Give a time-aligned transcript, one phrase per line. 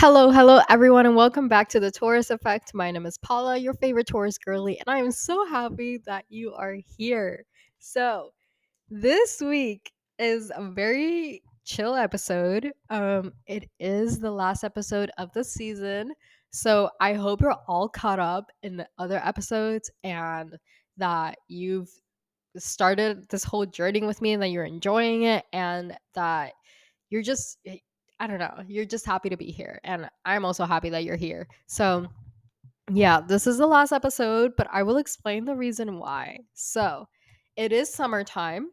[0.00, 2.72] Hello, hello, everyone, and welcome back to the Taurus Effect.
[2.72, 6.54] My name is Paula, your favorite Taurus girly, and I am so happy that you
[6.54, 7.44] are here.
[7.80, 8.30] So,
[8.88, 9.90] this week
[10.20, 12.70] is a very chill episode.
[12.90, 16.12] Um, it is the last episode of the season,
[16.50, 20.56] so I hope you're all caught up in the other episodes and
[20.96, 21.90] that you've
[22.56, 26.52] started this whole journey with me and that you're enjoying it and that
[27.10, 27.58] you're just
[28.20, 29.80] I don't know, you're just happy to be here.
[29.84, 31.48] And I'm also happy that you're here.
[31.66, 32.08] So,
[32.90, 36.40] yeah, this is the last episode, but I will explain the reason why.
[36.54, 37.06] So,
[37.56, 38.70] it is summertime,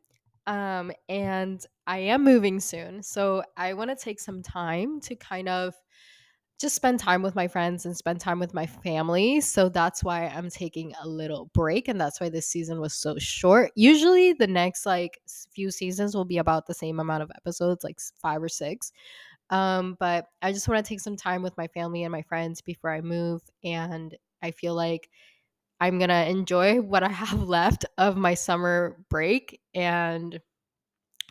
[0.47, 3.03] um, and I am moving soon.
[3.03, 5.75] So, I want to take some time to kind of
[6.57, 9.41] just spend time with my friends and spend time with my family.
[9.41, 13.17] So that's why I'm taking a little break and that's why this season was so
[13.17, 13.71] short.
[13.75, 15.19] Usually the next like
[15.53, 18.91] few seasons will be about the same amount of episodes, like 5 or 6.
[19.49, 22.61] Um but I just want to take some time with my family and my friends
[22.61, 25.09] before I move and I feel like
[25.79, 30.39] I'm going to enjoy what I have left of my summer break and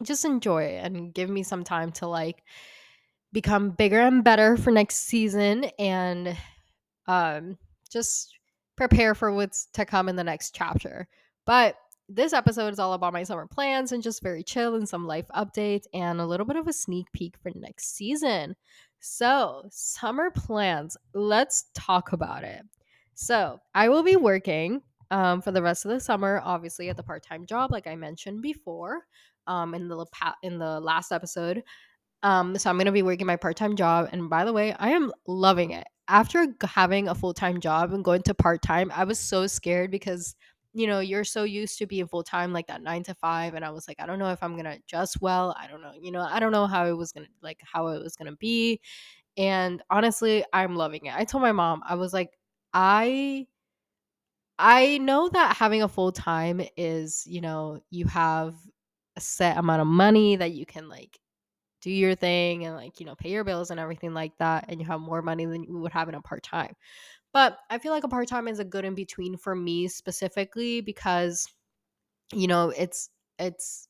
[0.03, 2.43] just enjoy it and give me some time to like
[3.33, 6.37] become bigger and better for next season and
[7.07, 7.59] um,
[7.91, 8.33] just
[8.77, 11.09] prepare for what's to come in the next chapter.
[11.47, 11.77] But
[12.15, 15.27] this episode is all about my summer plans and just very chill and some life
[15.35, 18.55] updates and a little bit of a sneak peek for next season.
[19.01, 22.63] So, summer plans, let's talk about it.
[23.15, 27.03] So, I will be working um, for the rest of the summer, obviously at the
[27.03, 29.01] part time job, like I mentioned before
[29.47, 30.07] um, in the
[30.43, 31.63] in the last episode.
[32.23, 34.91] Um, so I'm gonna be working my part time job, and by the way, I
[34.91, 35.87] am loving it.
[36.09, 39.91] After having a full time job and going to part time, I was so scared
[39.91, 40.35] because
[40.75, 43.65] you know you're so used to being full time, like that nine to five, and
[43.65, 45.55] I was like, I don't know if I'm gonna adjust well.
[45.59, 48.03] I don't know, you know, I don't know how it was gonna like how it
[48.03, 48.81] was gonna be.
[49.37, 51.15] And honestly, I'm loving it.
[51.17, 52.33] I told my mom, I was like,
[52.75, 53.47] I
[54.59, 58.57] I know that having a full time is, you know, you have
[59.17, 61.19] a set amount of money that you can like
[61.83, 64.67] do your thing and like, you know, pay your bills and everything like that.
[64.69, 66.75] And you have more money than you would have in a part time.
[67.35, 70.81] But I feel like a part time is a good in between for me specifically
[70.81, 71.47] because,
[72.33, 73.89] you know, it's, it's,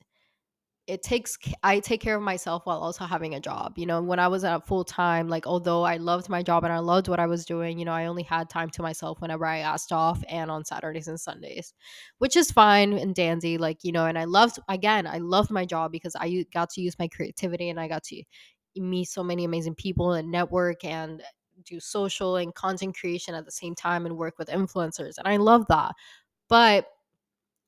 [0.87, 3.79] it takes I take care of myself while also having a job.
[3.79, 6.73] You know, when I was at full time, like although I loved my job and
[6.73, 9.47] I loved what I was doing, you know, I only had time to myself whenever
[9.47, 11.73] I asked off and on Saturdays and Sundays,
[12.19, 13.57] which is fine and dandy.
[13.57, 16.83] Like you know, and I loved again, I loved my job because I got to
[16.83, 18.23] use my creativity and I got to
[18.77, 21.23] meet so many amazing people and network and
[21.65, 25.37] do social and content creation at the same time and work with influencers, and I
[25.37, 25.93] love that.
[26.49, 26.87] But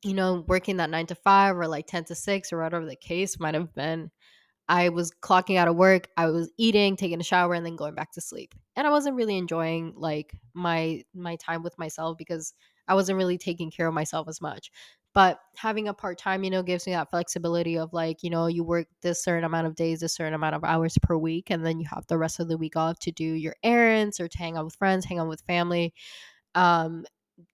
[0.03, 2.97] you know, working that nine to five or like 10 to six or whatever the
[2.97, 4.11] case might have been,
[4.69, 7.95] I was clocking out of work, I was eating, taking a shower, and then going
[7.95, 8.55] back to sleep.
[8.77, 12.53] And I wasn't really enjoying like my my time with myself because
[12.89, 14.71] I wasn't really taking care of myself as much.
[15.17, 18.49] But having a part time, you know, gives me that flexibility of like, you know,
[18.49, 21.65] you work this certain amount of days, a certain amount of hours per week, and
[21.65, 24.37] then you have the rest of the week off to do your errands or to
[24.39, 25.95] hang out with friends, hang out with family.
[26.55, 27.07] Um,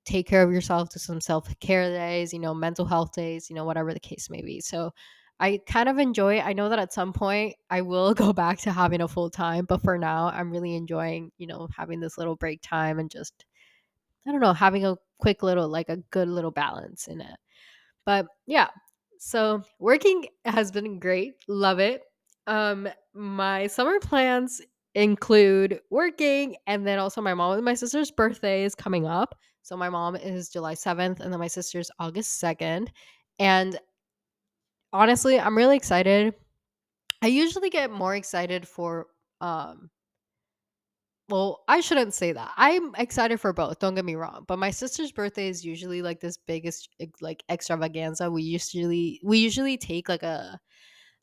[0.07, 3.65] take care of yourself to some self-care days, you know, mental health days, you know,
[3.65, 4.61] whatever the case may be.
[4.61, 4.93] So
[5.41, 8.73] I kind of enjoy I know that at some point I will go back to
[8.73, 12.37] having a full time, but for now I'm really enjoying, you know, having this little
[12.37, 13.45] break time and just
[14.27, 17.37] I don't know, having a quick little like a good little balance in it.
[18.05, 18.69] But yeah.
[19.19, 21.35] So working has been great.
[21.49, 22.03] Love it.
[22.49, 24.61] Um my summer plans
[24.95, 29.77] include working and then also my mom and my sister's birthday is coming up so
[29.77, 32.89] my mom is July 7th and then my sister's August 2nd.
[33.39, 33.79] And
[34.93, 36.35] honestly, I'm really excited.
[37.23, 39.07] I usually get more excited for
[39.41, 39.89] um
[41.33, 42.53] well, I shouldn't say that.
[42.59, 44.45] I'm excited for both, don't get me wrong.
[44.47, 46.91] But my sister's birthday is usually like this biggest
[47.23, 48.31] like extravaganza.
[48.31, 50.61] We usually we usually take like a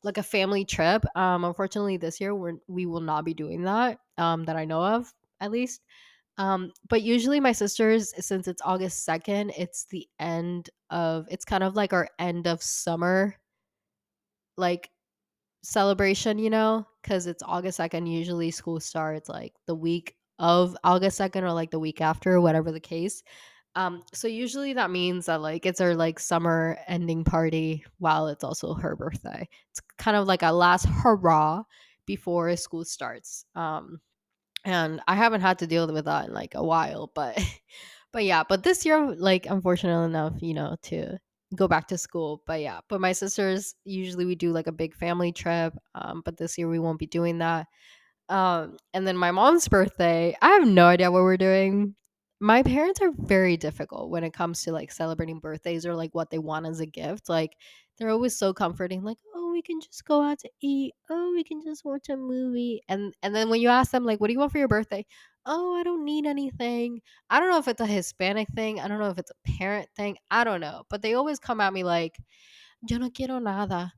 [0.04, 1.04] like a family trip.
[1.16, 4.82] Um unfortunately this year we're we will not be doing that um that I know
[4.84, 5.82] of at least.
[6.38, 11.62] Um, but usually my sisters, since it's August 2nd, it's the end of it's kind
[11.62, 13.36] of like our end of summer
[14.56, 14.90] like
[15.62, 18.10] celebration, you know, because it's August 2nd.
[18.10, 22.72] Usually school starts like the week of August 2nd or like the week after, whatever
[22.72, 23.22] the case.
[23.76, 28.42] Um, so usually that means that like it's our like summer ending party while it's
[28.42, 29.48] also her birthday.
[29.70, 31.62] It's kind of like a last hurrah
[32.06, 33.44] before school starts.
[33.54, 34.00] Um,
[34.64, 37.38] and I haven't had to deal with that in like a while, but
[38.12, 41.18] but yeah, but this year like unfortunately enough, you know, to
[41.56, 42.42] go back to school.
[42.46, 46.36] But yeah, but my sisters usually we do like a big family trip, um but
[46.36, 47.66] this year we won't be doing that.
[48.28, 51.94] Um, and then my mom's birthday, I have no idea what we're doing.
[52.40, 56.30] My parents are very difficult when it comes to like celebrating birthdays or like what
[56.30, 57.28] they want as a gift.
[57.28, 57.56] Like
[57.98, 60.94] they're always so comforting, like, oh, we can just go out to eat.
[61.10, 62.82] Oh, we can just watch a movie.
[62.88, 65.04] And and then when you ask them, like, what do you want for your birthday?
[65.46, 67.00] Oh, I don't need anything.
[67.30, 68.80] I don't know if it's a Hispanic thing.
[68.80, 70.16] I don't know if it's a parent thing.
[70.30, 70.84] I don't know.
[70.90, 72.16] But they always come at me like,
[72.88, 73.92] yo no quiero nada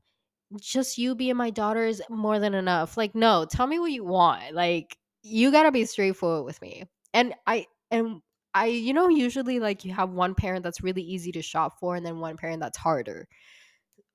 [0.59, 2.97] just you being my daughter is more than enough.
[2.97, 4.53] Like, no, tell me what you want.
[4.53, 6.83] Like, you gotta be straightforward with me.
[7.13, 8.21] And I and
[8.53, 11.95] I, you know, usually like you have one parent that's really easy to shop for,
[11.95, 13.27] and then one parent that's harder.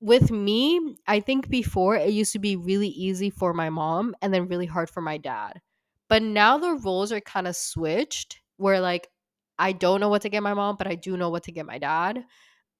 [0.00, 4.32] With me, I think before it used to be really easy for my mom and
[4.34, 5.60] then really hard for my dad.
[6.08, 9.08] But now the roles are kind of switched where like
[9.58, 11.66] I don't know what to get my mom, but I do know what to get
[11.66, 12.24] my dad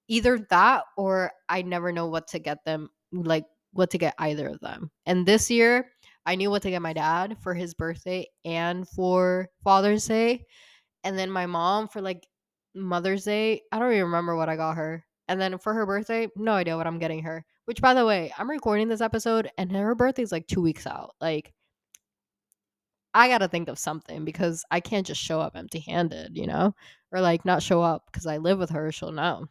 [0.09, 4.49] either that or I never know what to get them, like what to get either
[4.49, 4.91] of them.
[5.07, 5.91] And this year,
[6.27, 10.47] I knew what to get my dad for his birthday and for Father's Day.
[11.05, 12.27] And then my mom for like
[12.75, 15.05] Mother's Day, I don't even remember what I got her.
[15.29, 17.45] And then for her birthday, no idea what I'm getting her.
[17.67, 21.15] Which, by the way, I'm recording this episode and her birthday's like two weeks out.
[21.21, 21.53] Like,
[23.15, 26.75] I gotta think of something because I can't just show up empty handed, you know?
[27.13, 29.47] Or like not show up because I live with her, she'll know.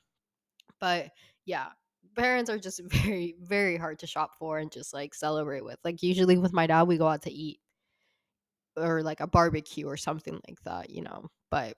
[0.79, 1.09] But
[1.45, 1.67] yeah,
[2.15, 5.77] parents are just very, very hard to shop for and just like celebrate with.
[5.83, 7.59] Like usually with my dad, we go out to eat
[8.75, 11.27] or like a barbecue or something like that, you know.
[11.49, 11.77] But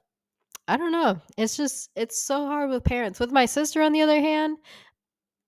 [0.67, 1.19] I don't know.
[1.37, 3.19] It's just it's so hard with parents.
[3.19, 4.57] With my sister on the other hand,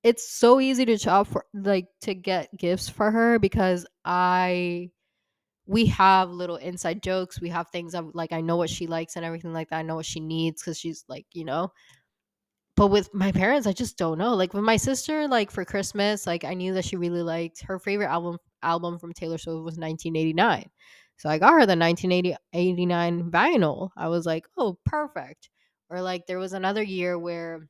[0.04, 4.90] it's so easy to shop for like to get gifts for her because I
[5.68, 7.40] we have little inside jokes.
[7.42, 9.78] We have things of like I know what she likes and everything like that.
[9.80, 11.72] I know what she needs because she's like, you know,
[12.76, 14.34] but with my parents, I just don't know.
[14.34, 17.80] Like with my sister, like for Christmas, like I knew that she really liked her
[17.80, 20.70] favorite album album from Taylor Swift was 1989.
[21.18, 23.90] So I got her the 1989 vinyl.
[23.98, 25.50] I was like, "Oh, perfect."
[25.90, 27.68] Or like there was another year where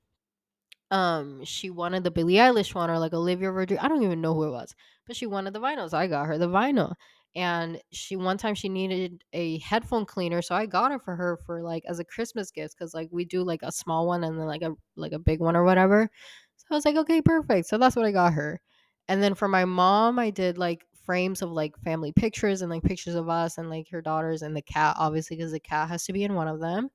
[0.91, 3.83] um she wanted the Billie Eilish one or like Olivia Rodrigo.
[3.83, 4.75] I don't even know who it was,
[5.07, 6.93] but she wanted the vinyl, so I got her the vinyl.
[7.35, 11.37] And she one time she needed a headphone cleaner, so I got it for her
[11.45, 14.37] for like as a Christmas gift because like we do like a small one and
[14.37, 16.09] then like a like a big one or whatever.
[16.57, 17.67] So I was like, okay, perfect.
[17.67, 18.59] So that's what I got her.
[19.07, 22.83] And then for my mom, I did like frames of like family pictures and like
[22.83, 26.05] pictures of us and like her daughters and the cat, obviously, because the cat has
[26.05, 26.89] to be in one of them.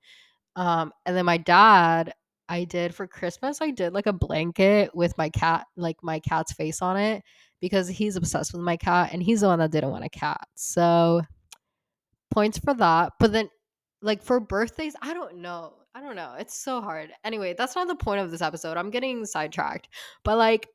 [0.56, 2.12] Um, and then my dad,
[2.48, 6.52] I did for Christmas, I did like a blanket with my cat, like my cat's
[6.52, 7.22] face on it,
[7.60, 10.46] because he's obsessed with my cat and he's the one that didn't want a cat.
[10.54, 11.22] So
[12.30, 13.12] points for that.
[13.18, 13.48] But then
[14.02, 15.74] like for birthdays, I don't know.
[15.94, 16.34] I don't know.
[16.38, 17.10] It's so hard.
[17.24, 18.76] Anyway, that's not the point of this episode.
[18.76, 19.88] I'm getting sidetracked.
[20.24, 20.68] But like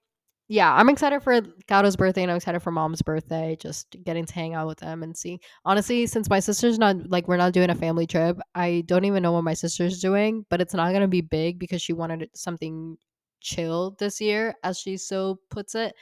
[0.52, 1.40] yeah, I'm excited for
[1.70, 3.56] Gato's birthday and I'm excited for mom's birthday.
[3.58, 5.40] Just getting to hang out with them and see.
[5.64, 9.24] Honestly, since my sister's not like we're not doing a family trip, I don't even
[9.24, 12.98] know what my sister's doing, but it's not gonna be big because she wanted something
[13.40, 15.96] chill this year, as she so puts it.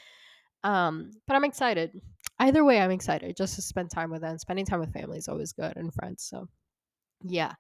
[0.64, 2.00] Um, but I'm excited.
[2.40, 4.38] Either way, I'm excited just to spend time with them.
[4.38, 6.24] Spending time with family is always good and friends.
[6.24, 6.48] So
[7.24, 7.54] yeah.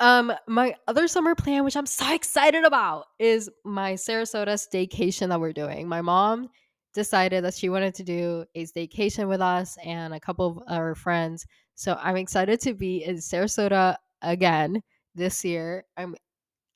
[0.00, 5.40] Um, my other summer plan, which I'm so excited about, is my Sarasota staycation that
[5.40, 5.86] we're doing.
[5.88, 6.48] My mom
[6.94, 10.94] decided that she wanted to do a staycation with us and a couple of our
[10.94, 11.46] friends.
[11.74, 14.82] So I'm excited to be in Sarasota again
[15.14, 15.84] this year.
[15.96, 16.16] I'm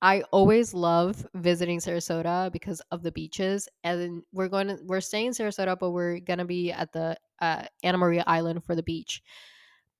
[0.04, 3.70] I always love visiting Sarasota because of the beaches.
[3.84, 7.64] And we're going to we're staying in Sarasota, but we're gonna be at the uh,
[7.82, 9.22] Anna Maria Island for the beach.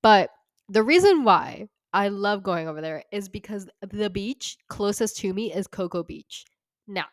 [0.02, 0.28] But
[0.68, 5.54] the reason why I love going over there is because the beach closest to me
[5.54, 6.44] is Cocoa Beach.
[6.86, 7.06] Now,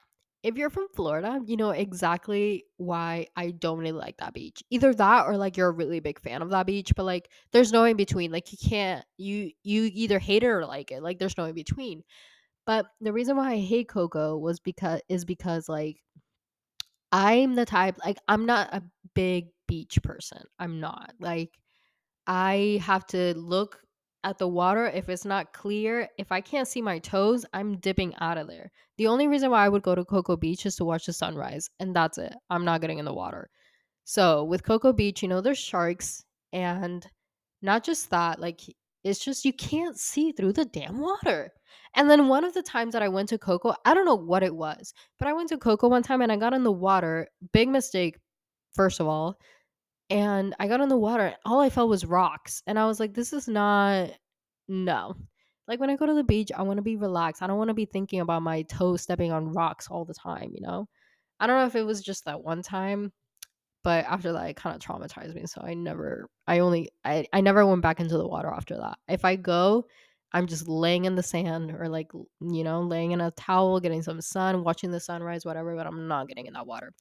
[0.43, 4.63] if you're from Florida, you know exactly why I don't really like that beach.
[4.69, 7.71] Either that or like you're a really big fan of that beach, but like there's
[7.71, 8.33] no in between.
[8.33, 11.01] Like you can't you you either hate it or like it.
[11.01, 12.03] Like there's no in between.
[12.65, 15.97] But the reason why I hate Cocoa was because is because like
[17.11, 20.43] I'm the type like I'm not a big beach person.
[20.59, 21.13] I'm not.
[21.19, 21.51] Like
[22.27, 23.81] I have to look
[24.23, 26.07] at the water if it's not clear.
[26.17, 28.71] If I can't see my toes, I'm dipping out of there.
[28.97, 31.69] The only reason why I would go to Cocoa Beach is to watch the sunrise,
[31.79, 32.33] and that's it.
[32.49, 33.49] I'm not getting in the water.
[34.03, 37.05] So with Cocoa Beach, you know, there's sharks, and
[37.61, 38.61] not just that, like
[39.03, 41.51] it's just you can't see through the damn water.
[41.95, 44.43] And then one of the times that I went to Cocoa, I don't know what
[44.43, 47.27] it was, but I went to Cocoa one time and I got in the water.
[47.51, 48.17] Big mistake,
[48.73, 49.37] first of all.
[50.09, 52.61] And I got in the water, all I felt was rocks.
[52.67, 54.11] And I was like, this is not,
[54.67, 55.15] no.
[55.67, 57.41] Like when I go to the beach, I want to be relaxed.
[57.41, 60.51] I don't want to be thinking about my toes stepping on rocks all the time,
[60.53, 60.87] you know?
[61.39, 63.11] I don't know if it was just that one time,
[63.83, 67.41] but after that it kind of traumatized me so i never i only I, I
[67.41, 68.97] never went back into the water after that.
[69.07, 69.85] If i go
[70.33, 74.01] i'm just laying in the sand or like you know laying in a towel getting
[74.01, 76.93] some sun watching the sunrise whatever but i'm not getting in that water.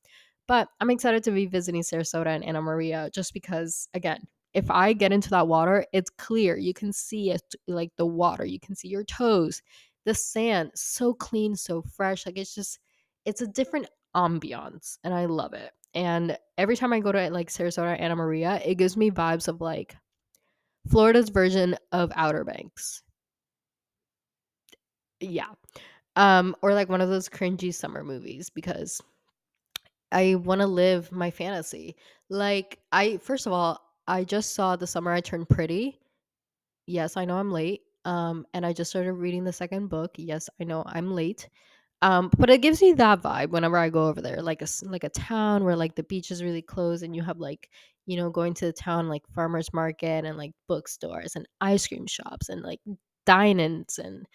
[0.49, 4.93] But i'm excited to be visiting sarasota and anna maria just because again if i
[4.93, 6.57] get into that water it's clear.
[6.57, 8.45] You can see it like the water.
[8.45, 9.63] You can see your toes
[10.05, 12.27] the sand so clean so fresh.
[12.27, 12.79] Like it's just
[13.25, 17.51] it's a different ambiance and i love it and every time I go to like
[17.51, 19.97] Sarasota, Anna Maria, it gives me vibes of like
[20.89, 23.03] Florida's version of Outer Banks.
[25.21, 25.49] Yeah.
[26.17, 29.01] Um, or like one of those cringy summer movies because
[30.13, 31.97] I want to live my fantasy.
[32.29, 35.99] Like I first of all, I just saw The Summer I Turned Pretty.
[36.87, 37.83] Yes, I know I'm late.
[38.05, 40.13] Um, and I just started reading the second book.
[40.17, 41.49] Yes, I know I'm late.
[42.03, 45.05] Um, but it gives me that vibe whenever I go over there, like a like
[45.05, 47.69] a town where like the beach is really close and you have like
[48.07, 52.07] you know going to the town like farmers market and like bookstores and ice cream
[52.07, 52.81] shops and like
[53.27, 54.27] dine-ins and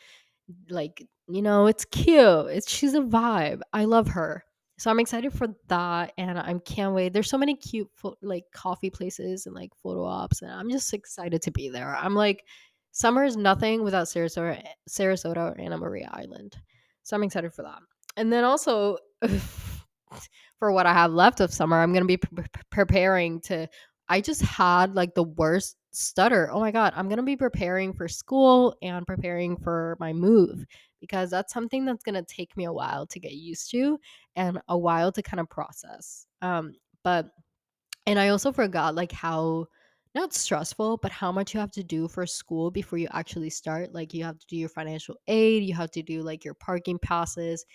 [0.70, 2.48] like you know it's cute.
[2.50, 3.62] It's she's a vibe.
[3.74, 4.44] I love her.
[4.78, 7.14] So I'm excited for that and I can't wait.
[7.14, 10.94] There's so many cute fo- like coffee places and like photo ops and I'm just
[10.94, 11.96] excited to be there.
[11.96, 12.44] I'm like
[12.92, 16.58] summer is nothing without Sarasota Sarasota or Anna Maria Island.
[17.06, 17.80] So I'm excited for that.
[18.18, 18.98] And then also
[20.60, 23.68] for what I have left of summer, I'm going to be pre- preparing to
[24.10, 26.50] I just had like the worst stutter.
[26.52, 30.66] Oh my god, I'm going to be preparing for school and preparing for my move
[31.00, 34.00] because that's something that's going to take me a while to get used to
[34.36, 36.26] and a while to kind of process.
[36.42, 37.30] Um but
[38.08, 39.68] and I also forgot like how
[40.16, 43.94] not stressful, but how much you have to do for school before you actually start.
[43.94, 46.98] Like you have to do your financial aid, you have to do like your parking
[46.98, 47.66] passes,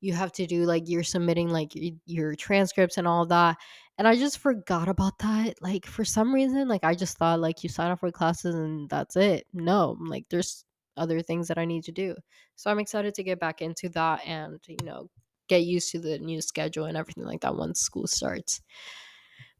[0.00, 1.72] you have to do like you're submitting like
[2.06, 3.56] your transcripts and all that.
[3.98, 5.54] And I just forgot about that.
[5.60, 8.88] Like for some reason, like I just thought like you sign up for classes and
[8.88, 9.46] that's it.
[9.52, 10.64] No, like there's
[10.96, 12.16] other things that I need to do.
[12.56, 15.08] So I'm excited to get back into that and, you know,
[15.48, 18.60] get used to the new schedule and everything like that once school starts.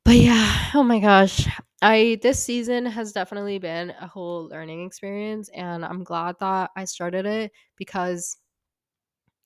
[0.05, 1.47] But yeah, oh my gosh.
[1.81, 6.85] I this season has definitely been a whole learning experience and I'm glad that I
[6.85, 8.37] started it because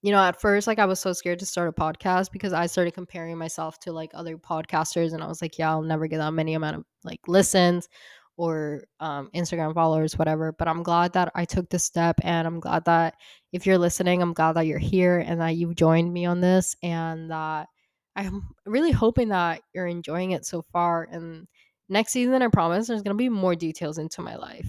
[0.03, 2.67] you know, at first like I was so scared to start a podcast because I
[2.67, 6.19] started comparing myself to like other podcasters and I was like, yeah, I'll never get
[6.19, 7.89] that many amount of like listens
[8.37, 10.53] or um, Instagram followers, whatever.
[10.53, 13.15] But I'm glad that I took this step and I'm glad that
[13.53, 16.77] if you're listening, I'm glad that you're here and that you've joined me on this
[16.83, 17.69] and that
[18.17, 21.09] I'm really hoping that you're enjoying it so far.
[21.11, 21.47] And
[21.89, 24.67] next season, I promise there's going to be more details into my life,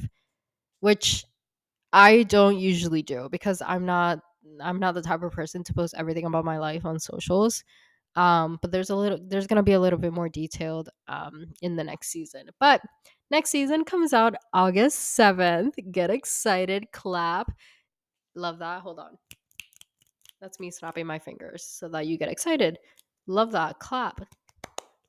[0.81, 1.25] which
[1.93, 4.19] I don't usually do because I'm not
[4.61, 7.63] I'm not the type of person to post everything about my life on socials.
[8.15, 11.75] Um, but there's a little there's gonna be a little bit more detailed um in
[11.75, 12.49] the next season.
[12.59, 12.81] But
[13.31, 15.73] next season comes out August 7th.
[15.91, 17.51] Get excited, clap.
[18.35, 18.81] Love that.
[18.81, 19.17] Hold on.
[20.41, 22.77] That's me snapping my fingers so that you get excited.
[23.27, 23.79] Love that.
[23.79, 24.21] Clap.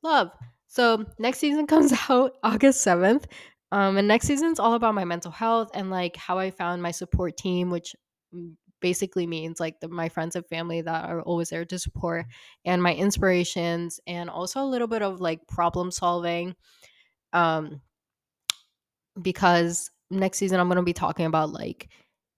[0.02, 0.30] Love.
[0.66, 3.24] So next season comes out August 7th.
[3.70, 6.90] Um, and next season's all about my mental health and like how I found my
[6.90, 7.94] support team, which
[8.34, 12.26] mm, basically means like the, my friends and family that are always there to support
[12.64, 16.54] and my inspirations and also a little bit of like problem solving.
[17.34, 17.82] Um,
[19.20, 21.88] because next season I'm gonna be talking about like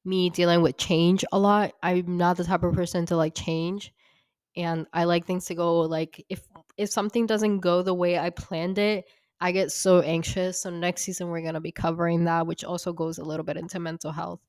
[0.04, 1.72] me dealing with change a lot.
[1.82, 3.92] I'm not the type of person to like change
[4.57, 8.30] and I like things to go like if if something doesn't go the way I
[8.30, 9.04] planned it,
[9.40, 10.62] I get so anxious.
[10.62, 13.57] So next season we're going to be covering that which also goes a little bit
[13.57, 14.40] into mental health.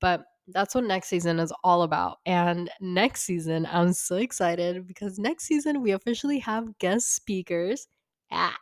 [0.00, 2.18] But that's what next season is all about.
[2.26, 7.86] And next season I'm so excited because next season we officially have guest speakers.
[8.32, 8.56] Ah,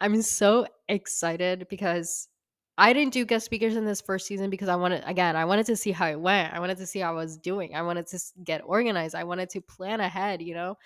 [0.00, 2.28] I'm so excited because
[2.76, 5.66] I didn't do guest speakers in this first season because I wanted again, I wanted
[5.66, 6.52] to see how it went.
[6.52, 7.74] I wanted to see how I was doing.
[7.74, 9.14] I wanted to get organized.
[9.14, 10.76] I wanted to plan ahead, you know?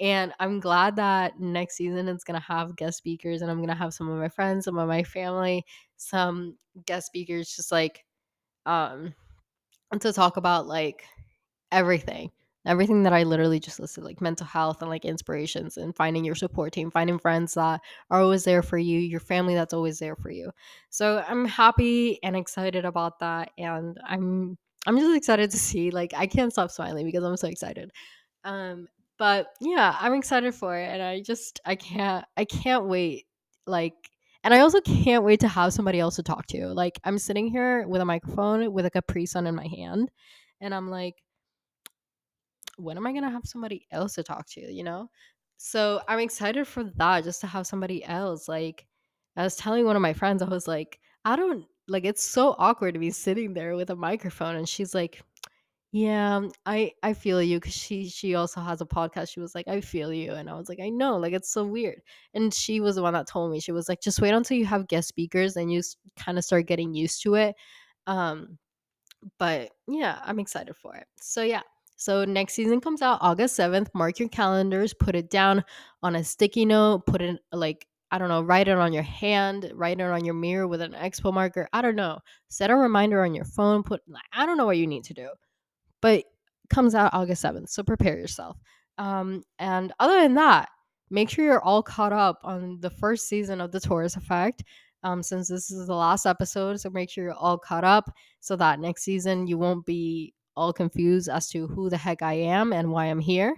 [0.00, 3.68] And I'm glad that next season it's going to have guest speakers and I'm going
[3.68, 5.64] to have some of my friends, some of my family,
[5.96, 8.04] some guest speakers just like
[8.66, 9.14] um
[10.00, 11.04] to talk about like
[11.70, 12.30] everything.
[12.66, 16.34] Everything that I literally just listed, like mental health and like inspirations and finding your
[16.34, 17.80] support team, finding friends that
[18.10, 20.50] are always there for you, your family that's always there for you.
[20.88, 23.50] So I'm happy and excited about that.
[23.58, 24.56] And I'm
[24.86, 25.90] I'm just excited to see.
[25.90, 27.90] Like I can't stop smiling because I'm so excited.
[28.44, 33.26] Um, but yeah, I'm excited for it and I just I can't I can't wait.
[33.66, 33.94] Like
[34.42, 36.68] and I also can't wait to have somebody else to talk to.
[36.68, 40.10] Like I'm sitting here with a microphone with a Capri Sun in my hand
[40.60, 41.16] and I'm like
[42.76, 44.60] when am I gonna have somebody else to talk to?
[44.60, 45.10] You know,
[45.56, 48.48] so I'm excited for that just to have somebody else.
[48.48, 48.86] Like
[49.36, 52.54] I was telling one of my friends, I was like, I don't like it's so
[52.58, 55.22] awkward to be sitting there with a microphone and she's like,
[55.92, 59.30] Yeah, I I feel you because she she also has a podcast.
[59.32, 60.32] She was like, I feel you.
[60.32, 62.02] And I was like, I know, like it's so weird.
[62.34, 64.66] And she was the one that told me, she was like, just wait until you
[64.66, 65.82] have guest speakers and you
[66.16, 67.54] kind of start getting used to it.
[68.06, 68.58] Um,
[69.38, 71.06] but yeah, I'm excited for it.
[71.20, 71.62] So yeah.
[71.96, 73.88] So next season comes out August 7th.
[73.94, 75.64] Mark your calendars, put it down
[76.02, 79.72] on a sticky note, put it like I don't know, write it on your hand,
[79.74, 81.68] write it on your mirror with an expo marker.
[81.72, 82.20] I don't know.
[82.48, 85.28] Set a reminder on your phone, put I don't know what you need to do.
[86.00, 86.24] But
[86.70, 88.56] comes out August 7th, so prepare yourself.
[88.98, 90.68] Um and other than that,
[91.10, 94.64] make sure you're all caught up on the first season of the Taurus effect.
[95.02, 98.10] Um, since this is the last episode, so make sure you're all caught up
[98.40, 102.34] so that next season you won't be all confused as to who the heck I
[102.34, 103.54] am and why I'm here.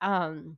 [0.00, 0.56] Um,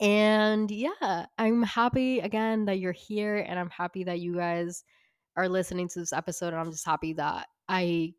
[0.00, 4.84] and yeah, I'm happy again that you're here, and I'm happy that you guys
[5.36, 6.48] are listening to this episode.
[6.48, 8.14] And I'm just happy that I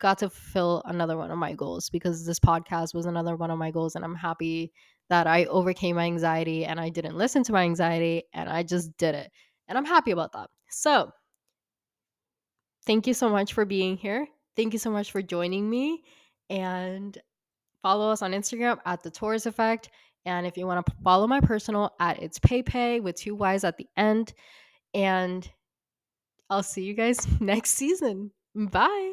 [0.00, 3.58] got to fulfill another one of my goals because this podcast was another one of
[3.58, 3.94] my goals.
[3.94, 4.72] And I'm happy
[5.08, 8.96] that I overcame my anxiety and I didn't listen to my anxiety and I just
[8.96, 9.30] did it.
[9.66, 10.50] And I'm happy about that.
[10.70, 11.10] So,
[12.86, 14.26] thank you so much for being here.
[14.58, 16.02] Thank you so much for joining me.
[16.50, 17.16] And
[17.80, 19.88] follow us on Instagram at the Taurus Effect.
[20.26, 23.76] And if you want to follow my personal at it's PayPay with two Y's at
[23.76, 24.34] the end.
[24.94, 25.48] And
[26.50, 28.32] I'll see you guys next season.
[28.56, 29.12] Bye.